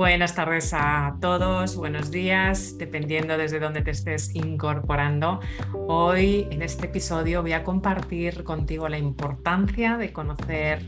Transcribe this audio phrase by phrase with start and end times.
[0.00, 5.40] Buenas tardes a todos, buenos días, dependiendo desde dónde te estés incorporando.
[5.88, 10.82] Hoy en este episodio voy a compartir contigo la importancia de conocer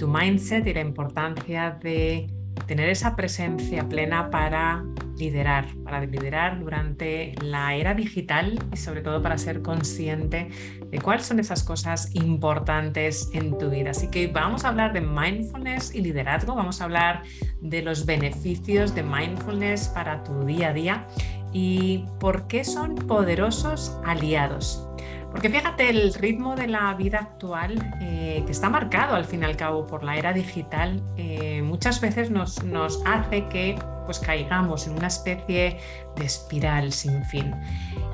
[0.00, 2.26] tu mindset y la importancia de
[2.66, 4.84] tener esa presencia plena para
[5.18, 10.48] liderar, para liderar durante la era digital y sobre todo para ser consciente
[10.90, 13.90] de cuáles son esas cosas importantes en tu vida.
[13.90, 17.22] Así que vamos a hablar de mindfulness y liderazgo, vamos a hablar
[17.60, 21.06] de los beneficios de mindfulness para tu día a día
[21.52, 24.84] y por qué son poderosos aliados.
[25.30, 29.44] Porque fíjate, el ritmo de la vida actual, eh, que está marcado al fin y
[29.44, 34.86] al cabo por la era digital, eh, muchas veces nos, nos hace que pues, caigamos
[34.86, 35.76] en una especie
[36.16, 37.54] de espiral sin fin.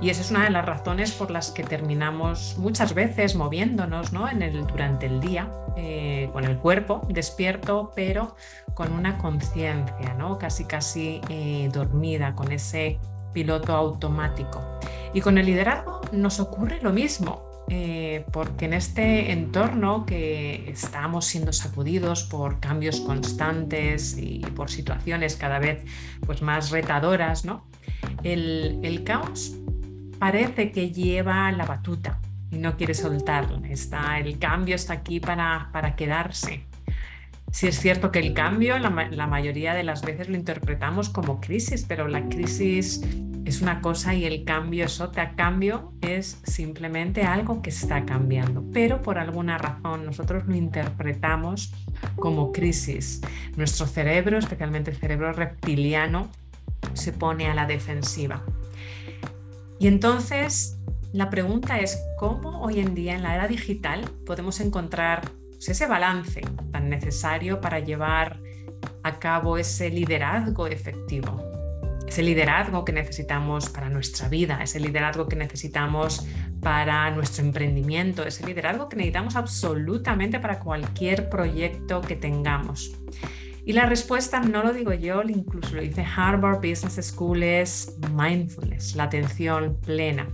[0.03, 4.29] Y esa es una de las razones por las que terminamos muchas veces moviéndonos ¿no?
[4.29, 8.34] en el, durante el día, eh, con el cuerpo despierto, pero
[8.75, 10.36] con una conciencia, ¿no?
[10.36, 11.20] casi casi
[11.73, 12.98] dormida, con ese
[13.33, 14.61] piloto automático.
[15.12, 21.25] Y con el liderazgo nos ocurre lo mismo, eh, porque en este entorno que estamos
[21.25, 25.83] siendo sacudidos por cambios constantes y por situaciones cada vez
[26.27, 27.67] pues, más retadoras, ¿no?
[28.23, 29.57] el, caos
[30.19, 32.19] parece que lleva la batuta
[32.51, 33.67] y no quiere soltarla.
[33.69, 36.67] Está, el cambio está aquí para, para quedarse.
[37.51, 41.41] Sí es cierto que el cambio la, la, mayoría de las veces lo interpretamos como
[41.41, 43.01] crisis, pero la crisis
[43.45, 45.34] es una cosa y el cambio es otra.
[45.37, 51.73] Cambio es simplemente algo que está cambiando, pero por alguna razón nosotros lo interpretamos
[52.17, 53.20] como crisis.
[53.56, 56.31] Nuestro cerebro, especialmente el cerebro reptiliano,
[56.95, 58.42] se pone a la defensiva.
[59.79, 60.79] Y entonces
[61.12, 65.86] la pregunta es cómo hoy en día en la era digital podemos encontrar pues, ese
[65.86, 66.41] balance
[66.73, 68.41] tan necesario para llevar
[69.03, 71.43] a cabo ese liderazgo efectivo
[72.14, 76.25] ese liderazgo que necesitamos para nuestra vida, ese liderazgo que necesitamos
[76.61, 82.97] para nuestro emprendimiento, ese liderazgo que necesitamos absolutamente para cualquier proyecto que tengamos.
[83.64, 88.95] Y la respuesta no lo digo yo, incluso lo dice Harvard Business School, es mindfulness,
[88.95, 90.29] la atención plena,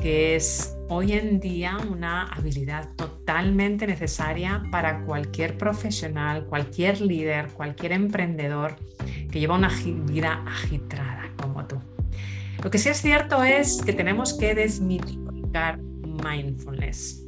[0.00, 7.90] que es hoy en día una habilidad totalmente necesaria para cualquier profesional, cualquier líder, cualquier
[7.90, 8.76] emprendedor
[9.30, 9.70] que lleva una
[10.06, 11.76] vida agitada como tú.
[12.62, 17.26] Lo que sí es cierto es que tenemos que desmitificar mindfulness.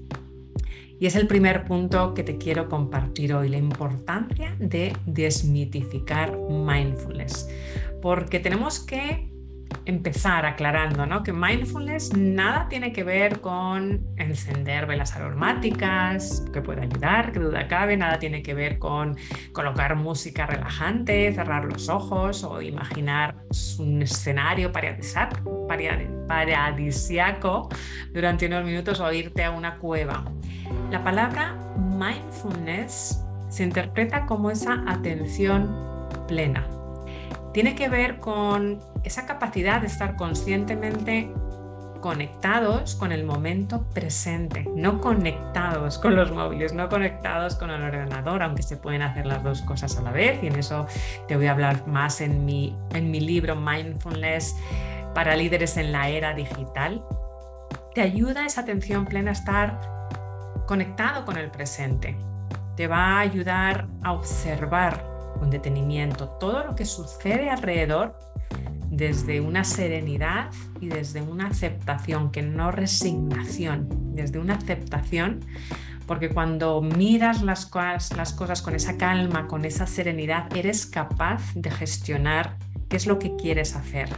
[1.01, 7.49] Y es el primer punto que te quiero compartir hoy, la importancia de desmitificar mindfulness.
[8.01, 9.32] Porque tenemos que
[9.85, 11.23] empezar aclarando ¿no?
[11.23, 17.67] que mindfulness nada tiene que ver con encender velas aromáticas, que puede ayudar, que duda
[17.69, 19.17] cabe, nada tiene que ver con
[19.53, 23.37] colocar música relajante, cerrar los ojos o imaginar
[23.79, 27.69] un escenario paradisiaco
[28.13, 30.25] durante unos minutos o irte a una cueva.
[30.91, 35.75] La palabra mindfulness se interpreta como esa atención
[36.27, 36.82] plena.
[37.53, 41.31] Tiene que ver con esa capacidad de estar conscientemente
[42.01, 48.43] conectados con el momento presente, no conectados con los móviles, no conectados con el ordenador,
[48.43, 50.87] aunque se pueden hacer las dos cosas a la vez y en eso
[51.29, 54.57] te voy a hablar más en mi, en mi libro Mindfulness
[55.15, 57.05] para líderes en la era digital.
[57.95, 59.81] Te ayuda esa atención plena a estar
[60.67, 62.17] conectado con el presente.
[62.77, 68.19] Te va a ayudar a observar con detenimiento todo lo que sucede alrededor
[68.91, 70.51] desde una serenidad
[70.81, 75.41] y desde una aceptación, que no resignación, desde una aceptación,
[76.07, 81.55] porque cuando miras las cosas, las cosas con esa calma, con esa serenidad, eres capaz
[81.55, 82.59] de gestionar
[82.91, 84.11] qué es lo que quieres hacer,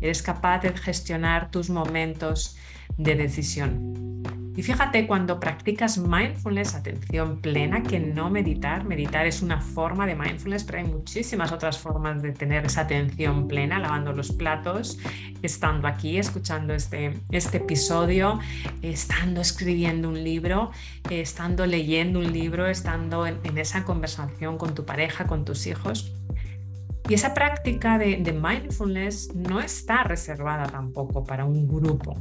[0.00, 2.56] eres capaz de gestionar tus momentos
[2.98, 4.05] de decisión.
[4.56, 10.14] Y fíjate, cuando practicas mindfulness, atención plena, que no meditar, meditar es una forma de
[10.14, 14.98] mindfulness, pero hay muchísimas otras formas de tener esa atención plena, lavando los platos,
[15.42, 18.40] estando aquí, escuchando este, este episodio,
[18.80, 20.70] estando escribiendo un libro,
[21.10, 26.14] estando leyendo un libro, estando en, esa conversación con tu pareja, con tus hijos.
[27.10, 32.16] Y esa práctica de, de mindfulness no está reservada tampoco para un grupo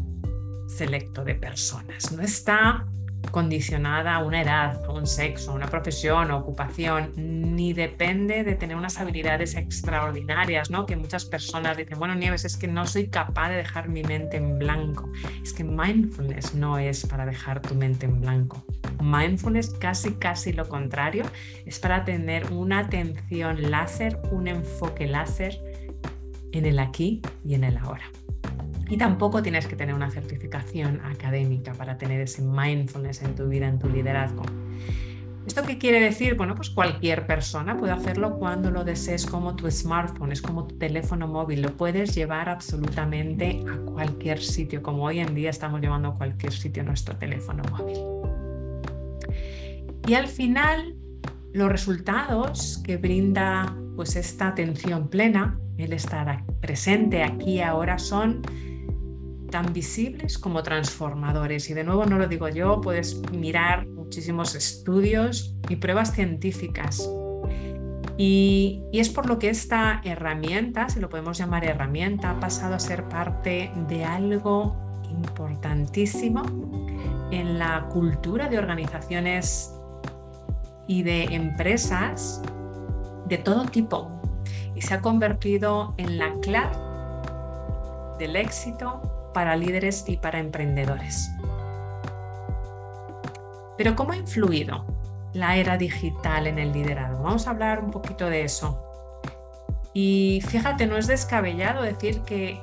[0.67, 2.11] selecto de personas.
[2.11, 2.85] No está
[3.31, 8.55] condicionada a una edad, a un sexo, a una profesión o ocupación, ni depende de
[8.55, 10.85] tener unas habilidades extraordinarias, ¿no?
[10.85, 14.37] Que muchas personas dicen, bueno, Nieves, es que no soy capaz de dejar mi mente
[14.37, 15.11] en blanco.
[15.43, 18.63] Es que mindfulness no es para dejar tu mente en blanco.
[19.01, 21.25] Mindfulness casi, casi lo contrario,
[21.65, 25.59] es para tener una atención láser, un enfoque láser
[26.51, 28.05] en el aquí y en el ahora.
[28.89, 33.67] Y tampoco tienes que tener una certificación académica para tener ese mindfulness en tu vida,
[33.67, 34.43] en tu liderazgo.
[35.47, 36.35] ¿Esto qué quiere decir?
[36.35, 40.75] Bueno, pues cualquier persona puede hacerlo cuando lo desees como tu smartphone, es como tu
[40.77, 46.09] teléfono móvil, lo puedes llevar absolutamente a cualquier sitio, como hoy en día estamos llevando
[46.09, 47.97] a cualquier sitio nuestro teléfono móvil.
[50.07, 50.95] Y al final,
[51.53, 58.41] los resultados que brinda pues esta atención plena, el estar presente aquí ahora son
[59.55, 61.69] tan visibles como transformadores.
[61.69, 67.09] Y de nuevo no lo digo yo, puedes mirar muchísimos estudios y pruebas científicas.
[68.17, 72.79] Y, es por lo que esta herramienta, si lo podemos llamar herramienta, ha pasado a
[72.79, 74.75] ser parte de algo
[75.09, 76.41] importantísimo
[77.31, 79.73] en la cultura de organizaciones
[80.85, 82.41] y de empresas
[83.29, 84.11] de todo tipo
[84.75, 86.75] y se ha convertido en la clave
[88.19, 91.29] del éxito para líderes y para emprendedores.
[93.77, 94.85] Pero ¿cómo ha influido
[95.33, 97.21] la era digital en el liderazgo?
[97.21, 98.81] Vamos a hablar un poquito de eso.
[99.93, 102.61] Y fíjate, no es descabellado decir que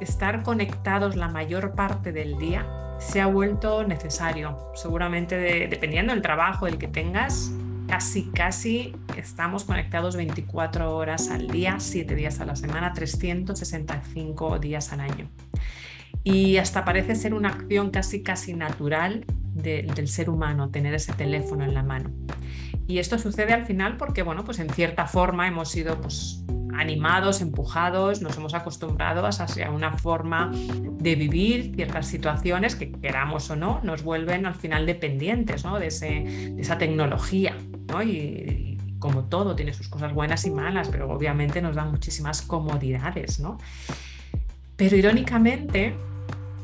[0.00, 2.66] estar conectados la mayor parte del día
[2.98, 4.56] se ha vuelto necesario.
[4.74, 5.36] Seguramente
[5.68, 7.52] dependiendo del trabajo el que tengas,
[7.86, 14.94] casi, casi estamos conectados 24 horas al día, 7 días a la semana, 365 días
[14.94, 15.28] al año
[16.24, 19.24] y hasta parece ser una acción casi casi natural
[19.54, 22.10] del ser humano tener ese teléfono en la mano.
[22.86, 26.44] Y esto sucede al final porque, bueno, pues en cierta forma hemos sido pues,
[26.74, 33.56] animados, empujados, nos hemos acostumbrado hacia una forma de vivir ciertas situaciones que queramos o
[33.56, 35.78] no, nos vuelven al final dependientes ¿no?
[35.78, 37.56] de, ese, esa tecnología.
[37.88, 38.02] ¿no?
[38.02, 42.42] Y, y, como todo, tiene sus cosas buenas y malas, pero obviamente nos da muchísimas
[42.42, 43.40] comodidades.
[43.40, 43.58] ¿no?
[44.76, 45.94] Pero irónicamente,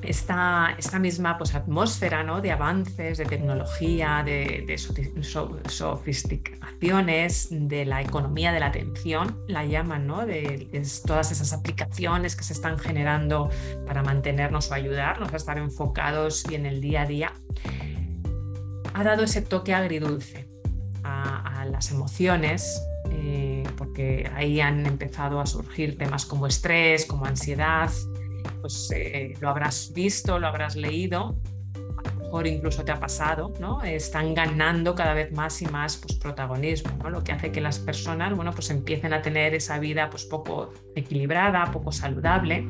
[0.06, 2.40] esta, esta misma pues, atmósfera ¿no?
[2.40, 4.76] de avances, de tecnología, de,
[5.68, 10.24] sofisticaciones, de la economía de la atención, la llaman, ¿no?
[10.26, 10.68] de
[11.04, 13.50] todas esas aplicaciones que se están generando
[13.86, 17.32] para mantenernos o ayudarnos a estar enfocados y en el día a día,
[18.94, 20.48] ha dado ese toque agridulce
[21.02, 22.80] a, las emociones.
[23.10, 27.90] Eh, porque ahí han empezado a surgir temas como estrés, como ansiedad,
[28.66, 31.38] pues eh, lo habrás visto, lo habrás leído,
[31.74, 33.80] a lo mejor incluso te ha pasado, ¿no?
[33.84, 37.10] Están ganando cada vez más y más pues, protagonismo, ¿no?
[37.10, 40.72] Lo que hace que las personas, bueno, pues empiecen a tener esa vida pues poco
[40.96, 42.66] equilibrada, poco saludable.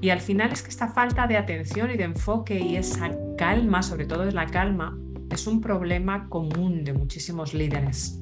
[0.00, 3.82] Y al final es que esta falta de atención y de enfoque y esa calma,
[3.82, 4.98] sobre todo es la calma,
[5.30, 8.18] es un problema común de muchísimos líderes.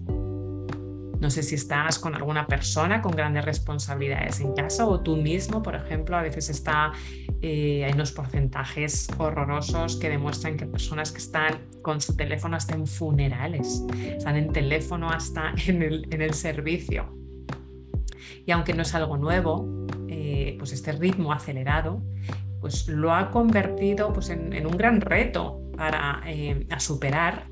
[1.21, 5.63] No sé si estás con alguna persona con grandes responsabilidades en casa o tú mismo,
[5.63, 6.93] por ejemplo, a veces está,
[7.43, 12.75] eh, hay unos porcentajes horrorosos que demuestran que personas que están con su teléfono hasta
[12.75, 17.15] en funerales, están en teléfono hasta en el, en el servicio.
[18.47, 22.03] Y aunque no es algo nuevo, eh, pues este ritmo acelerado
[22.61, 27.47] pues lo ha convertido pues en, un gran reto para eh, superar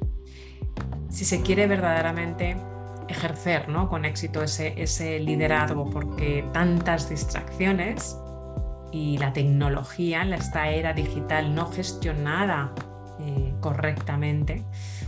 [1.09, 2.57] si se quiere verdaderamente
[3.09, 3.89] ejercer ¿no?
[3.89, 8.17] con éxito ese, ese liderazgo, porque tantas distracciones
[8.93, 12.73] y la tecnología, en esta era digital no gestionada
[13.21, 14.65] eh, correctamente,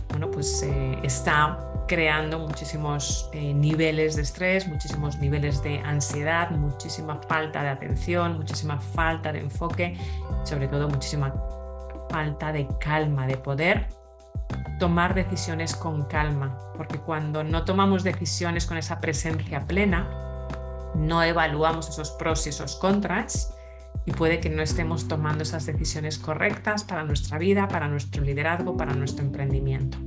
[0.09, 7.19] bueno, pues eh, está creando muchísimos eh, niveles de estrés, muchísimos niveles de ansiedad, muchísima
[7.27, 9.97] falta de atención, muchísima falta de enfoque,
[10.43, 11.33] sobre todo muchísima
[12.09, 14.00] falta de calma, de poder
[14.81, 20.09] tomar decisiones con calma, porque cuando no tomamos decisiones con esa presencia plena,
[20.95, 23.53] no evaluamos esos pros y esos contras
[24.07, 28.75] y puede que no estemos tomando esas decisiones correctas para nuestra vida, para nuestro liderazgo,
[28.75, 29.99] para nuestro emprendimiento.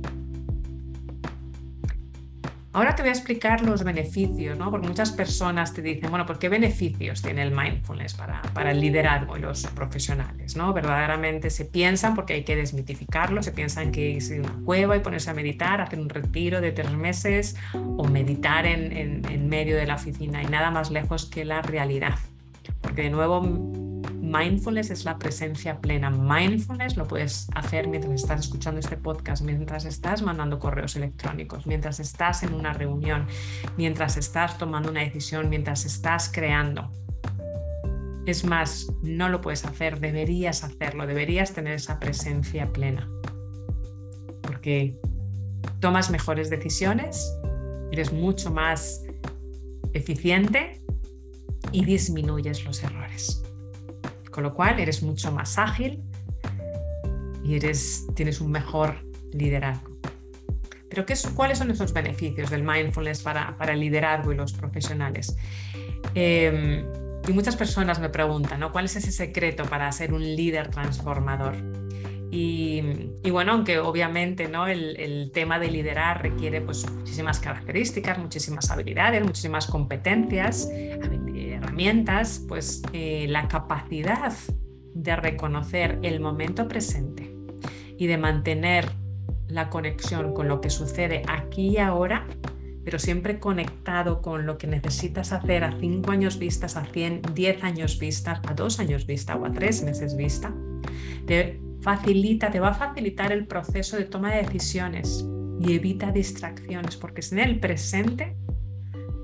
[2.75, 4.69] Ahora te voy a explicar los beneficios, ¿no?
[4.69, 8.81] porque muchas personas te dicen, bueno, ¿por qué beneficios tiene el mindfulness para, para el
[8.81, 10.57] liderazgo y los profesionales?
[10.57, 10.73] ¿no?
[10.73, 14.99] Verdaderamente se piensan, porque hay que desmitificarlo, se piensan que irse a una cueva y
[14.99, 19.77] ponerse a meditar, hacer un retiro de tres meses o meditar en, en, en medio
[19.77, 22.19] de la oficina y nada más lejos que la realidad.
[22.81, 23.84] Porque de nuevo
[24.25, 26.09] mindfulness es la presencia plena.
[26.09, 31.99] Mindfulness lo puedes hacer mientras estás escuchando este podcast, mientras estás mandando correos electrónicos, mientras
[31.99, 33.27] estás en una reunión,
[33.77, 36.91] mientras estás tomando una decisión, mientras estás creando.
[38.25, 43.07] Es más, no lo puedes hacer, deberías hacerlo, deberías tener esa presencia plena.
[44.41, 44.99] Porque
[45.79, 47.31] tomas mejores decisiones,
[47.91, 49.03] eres mucho más
[49.93, 50.81] eficiente
[51.71, 53.43] y disminuyes los errores.
[54.35, 56.03] Con lo cual eres mucho más ágil
[57.41, 58.97] y eres, tienes un mejor
[59.31, 59.97] liderazgo.
[60.89, 65.37] Pero ¿qué ¿cuáles son esos beneficios del mindfulness para, para el liderazgo y los profesionales?
[66.15, 66.85] Em,
[67.25, 68.73] y muchas personas me preguntan, ¿no?
[68.73, 71.55] ¿Cuál es ese secreto para ser un líder transformador?
[72.29, 72.81] Y,
[73.31, 74.67] bueno, aunque obviamente ¿no?
[74.67, 80.69] el, tema de liderar requiere pues, muchísimas características, muchísimas habilidades, muchísimas competencias,
[82.47, 84.33] pues eh, la capacidad
[84.93, 87.35] de reconocer el momento presente
[87.97, 88.89] y de mantener
[89.47, 92.25] la conexión con lo que sucede aquí y ahora
[92.85, 97.63] pero siempre conectado con lo que necesitas hacer a cinco años vistas, a 100, 10
[97.63, 100.53] años vistas, a dos años vista o a tres meses vista,
[101.25, 105.25] te facilita, te va a facilitar el proceso de toma de decisiones
[105.59, 108.35] y evita distracciones, porque en el presente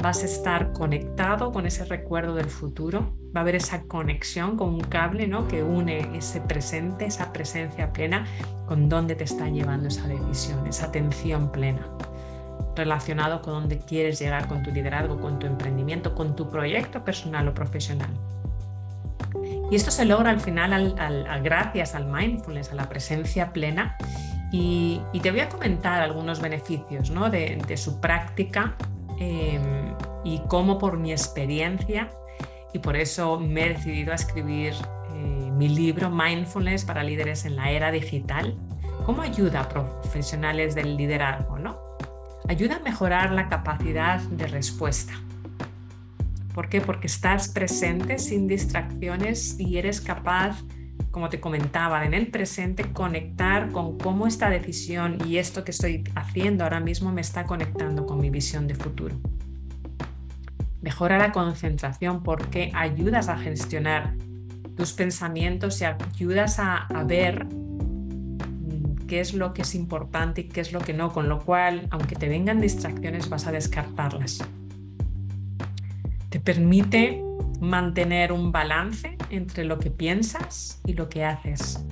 [0.01, 4.69] vas a estar conectado con ese recuerdo del futuro, va a haber esa conexión con
[4.69, 5.47] un cable ¿no?
[5.47, 8.25] que une ese presente, esa presencia plena,
[8.67, 11.87] con dónde te está llevando esa decisión, esa atención plena
[12.75, 17.47] relacionado con dónde quieres llegar con tu liderazgo, con tu emprendimiento, con tu proyecto personal
[17.47, 18.09] o profesional.
[19.69, 20.95] Y esto se logra al final
[21.43, 23.95] gracias al mindfulness, a la presencia plena.
[24.51, 27.29] Y, te voy a comentar algunos beneficios ¿no?
[27.29, 28.75] de, su práctica
[29.17, 29.80] em,
[30.23, 32.09] y cómo por mi experiencia,
[32.73, 34.73] y por eso me he decidido a escribir
[35.13, 38.57] eh, mi libro Mindfulness para líderes en la era digital,
[39.05, 41.91] cómo ayuda a profesionales del liderazgo, ¿no?
[42.51, 45.13] ayuda a mejorar la capacidad de respuesta.
[46.53, 46.81] ¿Por qué?
[46.81, 50.61] Porque estás presente sin distracciones y eres capaz,
[51.11, 56.03] como te comentaba, en el presente conectar con cómo esta decisión y esto que estoy
[56.15, 59.15] haciendo ahora mismo me está conectando con mi visión de futuro.
[60.81, 64.15] Mejora la concentración porque ayudas a gestionar
[64.75, 67.45] tus pensamientos y ayudas a, ver
[69.07, 71.87] qué es lo que es importante y qué es lo que no, con lo cual,
[71.91, 74.39] aunque te vengan distracciones, vas a descartarlas.
[76.29, 77.21] Te permite
[77.59, 81.85] mantener un balance entre lo que piensas y lo que haces.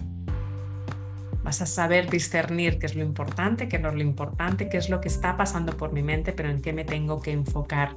[1.44, 4.90] Vas a saber discernir qué es lo importante, qué no es lo importante, qué es
[4.90, 7.96] lo que está pasando por mi mente, pero en qué me tengo que enfocar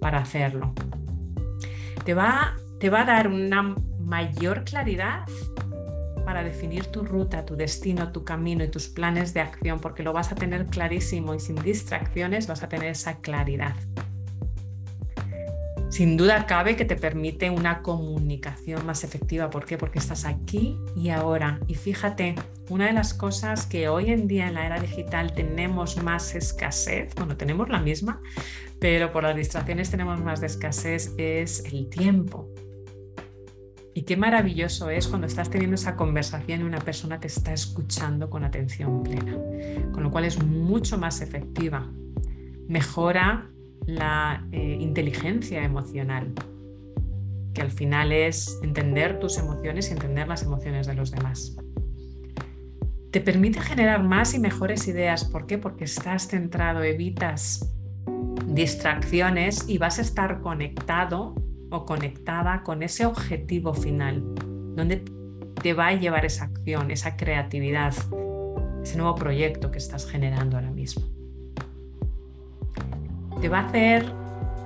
[0.00, 0.72] para hacerlo.
[2.04, 5.26] Te va, te va a dar una mayor claridad
[6.24, 10.12] para definir tu ruta, tu destino, tu camino y tus planes de acción, porque lo
[10.12, 13.74] vas a tener clarísimo y sin distracciones vas a tener esa claridad.
[15.90, 19.48] Sin duda cabe que te permite una comunicación más efectiva.
[19.48, 19.78] ¿Por qué?
[19.78, 21.60] Porque estás aquí y ahora.
[21.66, 22.34] Y fíjate,
[22.68, 27.14] una de las cosas que hoy en día en la era digital tenemos más escasez,
[27.14, 28.20] bueno, tenemos la misma,
[28.78, 32.50] pero por las distracciones tenemos más de escasez, es el tiempo.
[33.94, 38.28] Y qué maravilloso es cuando estás teniendo esa conversación y una persona te está escuchando
[38.28, 39.36] con atención plena,
[39.92, 41.90] con lo cual es mucho más efectiva.
[42.68, 43.50] Mejora
[43.88, 46.34] la eh, inteligencia emocional,
[47.54, 51.56] que al final es entender tus emociones y entender las emociones de los demás.
[53.10, 55.24] Te permite generar más y mejores ideas.
[55.24, 55.56] ¿Por qué?
[55.56, 57.74] Porque estás centrado, evitas
[58.46, 61.34] distracciones y vas a estar conectado
[61.70, 64.22] o conectada con ese objetivo final,
[64.76, 65.02] donde
[65.62, 67.94] te va a llevar esa acción, esa creatividad,
[68.82, 71.17] ese nuevo proyecto que estás generando ahora mismo.
[73.40, 74.12] Te va a hacer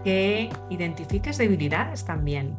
[0.04, 2.56] que identifiques debilidades también.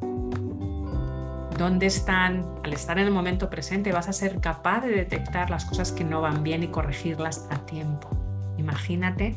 [1.58, 2.46] ¿Dónde están?
[2.64, 6.04] Al estar en el momento presente vas a ser capaz de detectar las cosas que
[6.04, 8.10] no van bien y corregirlas a tiempo.
[8.58, 9.36] Imagínate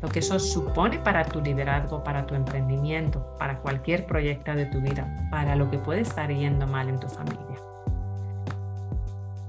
[0.00, 4.80] lo que eso supone para tu liderazgo, para tu emprendimiento, para cualquier proyecto de tu
[4.80, 7.38] vida, para lo que puede estar yendo mal en tu familia.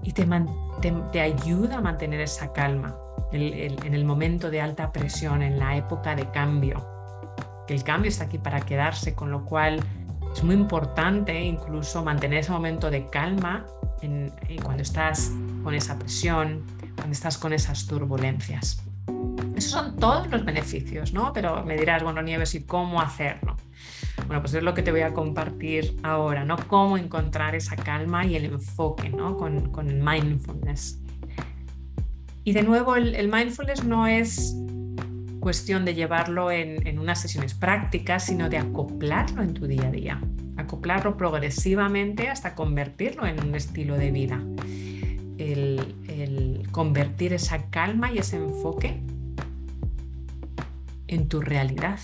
[0.01, 2.95] Y te, ayuda a mantener esa calma
[3.31, 6.87] en el momento de alta presión, en la época de cambio.
[7.67, 9.79] Que el cambio está aquí para quedarse, con lo cual
[10.33, 13.65] es muy importante incluso mantener ese momento de calma
[14.63, 15.31] cuando estás
[15.63, 18.81] con esa presión, cuando estás con esas turbulencias.
[19.55, 21.33] Esos son todos los beneficios, ¿no?
[21.33, 23.57] Pero me dirás, bueno, Nieves, ¿y cómo hacerlo?
[24.27, 26.55] Bueno, pues es lo que te voy a compartir ahora, ¿no?
[26.67, 29.35] Cómo encontrar esa calma y el enfoque, ¿no?
[29.35, 31.01] Con, con el mindfulness.
[32.43, 34.55] Y de nuevo, el, mindfulness no es
[35.39, 40.21] cuestión de llevarlo en, unas sesiones prácticas, sino de acoplarlo en tu día a día,
[40.57, 44.41] acoplarlo progresivamente hasta convertirlo en un estilo de vida.
[45.37, 49.01] El convertir esa calma y ese enfoque
[51.07, 51.99] en tu realidad.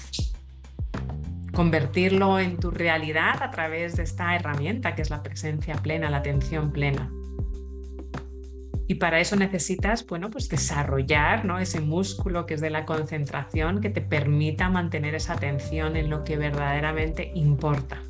[1.53, 6.17] Convertirlo en tu realidad a través de esta herramienta que es la presencia plena, la
[6.17, 7.09] atención plena.
[8.87, 11.59] Y para eso necesitas, bueno, pues desarrollar ¿no?
[11.59, 16.23] ese músculo que es de la concentración que te permita mantener esa atención en lo
[16.23, 18.01] que verdaderamente importa.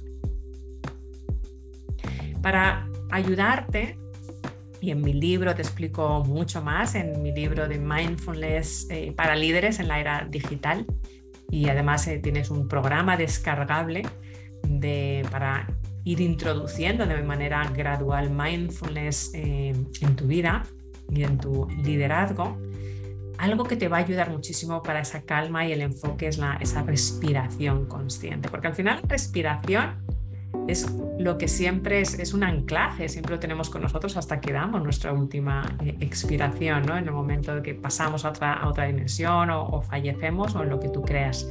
[2.41, 3.98] Para ayudarte,
[4.82, 9.36] y en mi libro te explico mucho más, en mi libro de Mindfulness eh, para
[9.36, 10.86] líderes en la era digital,
[11.50, 14.03] y además eh, tienes un programa descargable
[14.67, 15.67] de, para
[16.05, 20.63] ir introduciendo de manera gradual mindfulness eh, en tu vida
[21.12, 22.57] y en tu liderazgo,
[23.38, 26.57] algo que te va a ayudar muchísimo para esa calma y el enfoque es la,
[26.62, 30.05] esa respiración consciente, porque al final respiración
[30.67, 34.81] es lo que siempre es, un anclaje, siempre lo tenemos con nosotros hasta que damos
[34.83, 36.97] nuestra última eh, expiración, ¿no?
[36.97, 40.69] en el momento de que pasamos a otra, otra dimensión o, o fallecemos o en
[40.69, 41.47] lo que tú creas.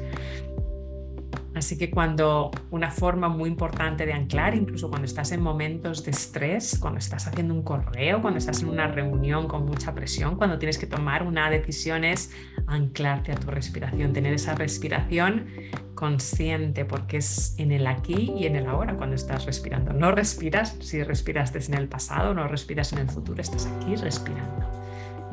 [1.55, 6.11] Así que cuando una forma muy importante de anclar, incluso cuando estás en momentos de
[6.11, 10.59] estrés, cuando estás haciendo un correo, cuando estás en una reunión con mucha presión, cuando
[10.59, 12.33] tienes que tomar una decisión es
[12.67, 15.47] anclarte a tu respiración, tener esa respiración
[15.95, 19.93] consciente, porque es en el aquí y en el ahora cuando estás respirando.
[19.93, 24.64] No respiras si respiraste en el pasado, no respiras en el futuro, estás aquí respirando.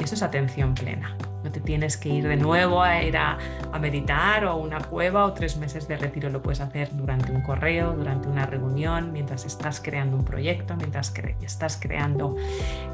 [0.01, 1.15] Eso es atención plena.
[1.43, 3.37] No te tienes que ir de nuevo a ir a,
[3.79, 6.29] meditar o a una cueva o tres meses de retiro.
[6.29, 11.13] Lo puedes hacer durante un correo, durante una reunión, mientras estás creando un proyecto, mientras
[11.41, 12.35] estás creando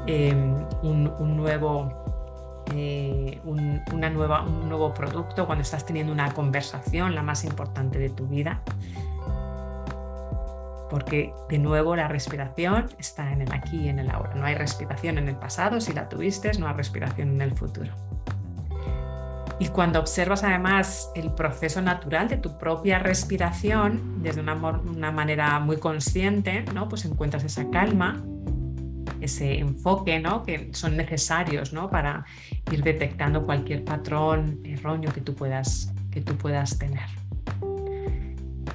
[0.06, 1.92] em, un, nuevo
[2.74, 8.10] eh, una nueva, un nuevo producto, cuando estás teniendo una conversación, la más importante de
[8.10, 8.62] tu vida
[10.90, 14.34] porque de nuevo la respiración está en el aquí y en el ahora.
[14.34, 17.92] No hay respiración en el pasado, si la tuviste, no hay respiración en el futuro.
[19.60, 25.78] Y cuando observas además el proceso natural de tu propia respiración desde una, manera muy
[25.78, 26.88] consciente, ¿no?
[26.88, 28.22] pues encuentras esa calma,
[29.20, 30.44] ese enfoque ¿no?
[30.44, 31.90] que son necesarios ¿no?
[31.90, 32.24] para
[32.70, 37.08] ir detectando cualquier patrón erróneo que tú puedas, que tú puedas tener.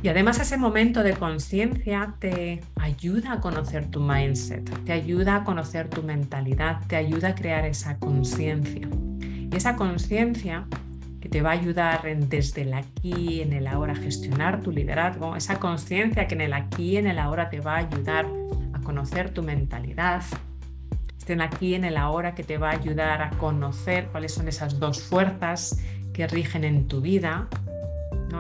[0.04, 5.44] Y además ese momento de conciencia te ayuda a conocer tu mindset, te ayuda a
[5.46, 8.86] conocer tu mentalidad, te ayuda a crear esa conciencia.
[9.22, 10.68] Y esa conciencia
[11.22, 15.38] que te va a ayudar desde el aquí, en el ahora, a gestionar tu liderazgo,
[15.38, 18.28] esa conciencia que en el aquí, en el ahora te va a ayudar
[18.74, 20.22] a conocer tu mentalidad,
[21.30, 24.82] en aquí, en el ahora, que te va a ayudar a conocer cuáles son esas
[24.82, 25.80] dos fuerzas
[26.12, 27.48] que rigen en tu vida,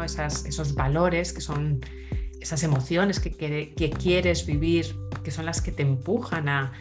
[0.01, 1.81] esos valores que son
[2.43, 6.71] esas emociones que, quieres vivir, que son las que te empujan a,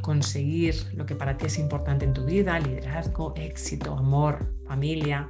[0.00, 5.28] conseguir lo que para ti es importante en tu vida, liderazgo, éxito, amor, familia,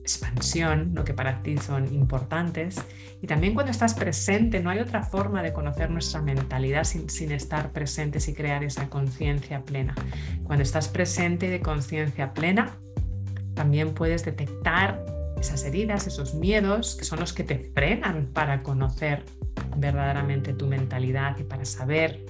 [0.00, 2.80] expansión, lo que para ti son importantes.
[3.20, 7.32] Y también cuando estás presente, no hay otra forma de conocer nuestra mentalidad sin, sin
[7.32, 9.94] estar presentes y crear esa conciencia plena.
[10.42, 12.78] Cuando estás presente de conciencia plena,
[13.52, 15.04] también puedes detectar
[15.40, 19.24] esas heridas, esos miedos, que son los que te frenan para conocer
[19.76, 22.24] verdaderamente tu mentalidad y para saber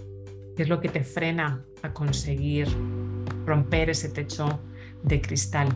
[0.56, 2.68] qué es lo que te frena a conseguir
[3.46, 4.60] romper ese techo
[5.02, 5.68] de cristal.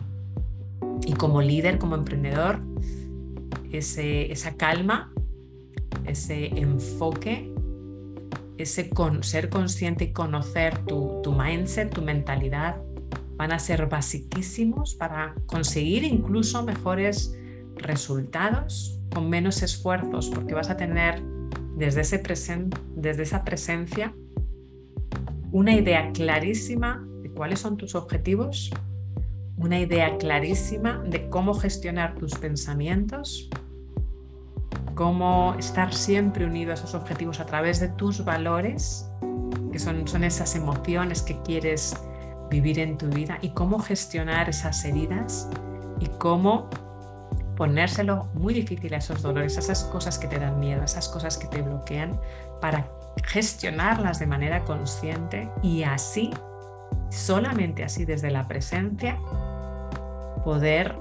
[1.05, 2.59] Y como líder, como emprendedor,
[3.71, 5.11] ese, esa calma,
[6.05, 7.51] ese enfoque,
[8.57, 12.81] ese con, ser consciente y conocer tu, tu mindset, tu mentalidad,
[13.35, 17.35] van a ser basiquísimos para conseguir incluso mejores
[17.75, 21.21] resultados con menos esfuerzos, porque vas a tener
[21.75, 22.21] desde, ese
[22.95, 24.13] desde esa presencia
[25.51, 28.71] una idea clarísima de cuáles son tus objetivos,
[29.57, 33.49] una idea clarísima de cómo gestionar tus pensamientos,
[34.95, 39.09] cómo estar siempre unido a esos objetivos a través de tus valores,
[39.71, 41.95] que son, son esas emociones que quieres
[42.53, 45.49] vivir en tu vida y cómo gestionar esas heridas
[45.99, 46.69] y cómo
[47.57, 51.09] ponérselo muy difícil a esos dolores, a esas cosas que te dan miedo, a esas
[51.09, 52.19] cosas que te bloquean,
[52.61, 52.87] para
[53.23, 56.29] gestionarlas de manera consciente y así,
[57.09, 59.17] solamente así desde la presencia,
[60.43, 60.95] poder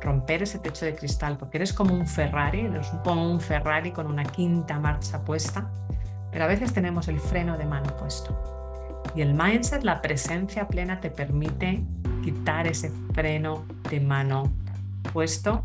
[0.00, 4.06] romper ese techo de cristal, porque eres como un Ferrari, eres como un Ferrari con
[4.06, 5.68] una quinta marcha puesta,
[6.30, 8.65] pero a veces tenemos el freno de mano puesto.
[9.16, 11.82] Y el mindset, la presencia plena, te permite
[12.22, 14.52] quitar ese freno de mano
[15.10, 15.64] puesto,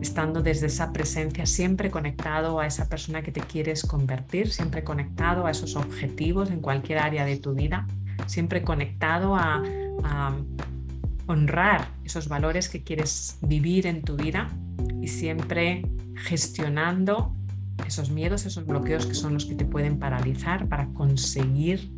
[0.00, 5.46] estando desde esa presencia siempre conectado a esa persona que te quieres convertir, siempre conectado
[5.46, 7.88] a esos objetivos en cualquier área de tu vida,
[8.26, 9.64] siempre conectado a,
[10.04, 10.36] a
[11.26, 14.48] honrar esos valores que quieres vivir en tu vida
[15.02, 15.82] y siempre
[16.14, 17.34] gestionando
[17.84, 21.92] esos miedos, esos bloqueos que son los que te pueden paralizar para conseguir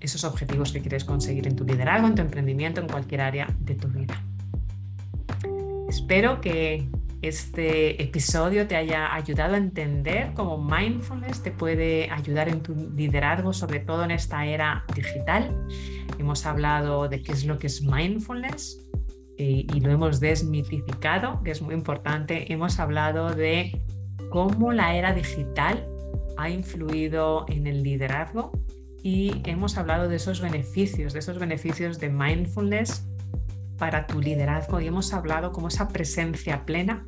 [0.00, 3.74] esos objetivos que quieres conseguir en tu liderazgo, en tu emprendimiento, en cualquier área de
[3.74, 4.22] tu vida.
[5.88, 6.88] Espero que
[7.22, 13.52] este episodio te haya ayudado a entender cómo mindfulness te puede ayudar en tu liderazgo,
[13.52, 15.54] sobre todo en esta era digital.
[16.18, 18.86] Hemos hablado de qué es lo que es mindfulness
[19.36, 22.50] y, y lo hemos desmitificado, que es muy importante.
[22.52, 23.82] Hemos hablado de
[24.30, 25.86] cómo la era digital
[26.38, 28.52] ha influido en el liderazgo
[29.02, 33.06] y hemos hablado de esos beneficios, de esos beneficios de mindfulness
[33.78, 37.04] para tu liderazgo y hemos hablado cómo esa presencia plena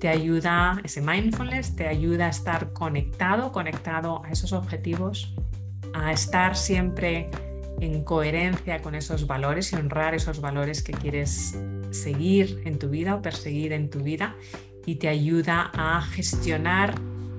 [0.00, 5.34] te ayuda, ese mindfulness te ayuda a estar conectado, conectado a esos objetivos,
[5.92, 7.30] a estar siempre
[7.80, 11.58] en coherencia con esos valores y honrar esos valores que quieres
[11.90, 14.34] seguir en tu vida o perseguir en tu vida
[14.86, 16.94] y te ayuda a gestionar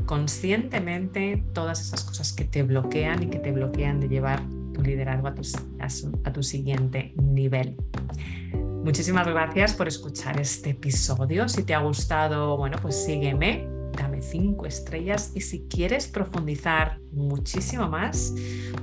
[0.06, 4.42] conscientemente todas esas cosas que te bloquean y que te bloquean de llevar
[4.74, 7.78] tu liderazgo a tu, siguiente nivel.
[8.84, 11.50] Muchísimas gracias por escuchar este episodio.
[11.50, 17.88] Si te ha gustado, bueno, pues sígueme, dame cinco estrellas y si quieres profundizar muchísimo
[17.88, 18.34] más,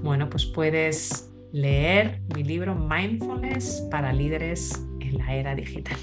[0.03, 5.99] bueno, pues puedes leer mi libro Mindfulness para líderes en la era digital.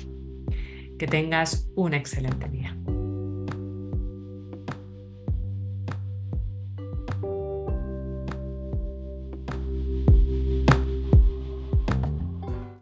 [0.98, 2.79] Que tengas un excelente día.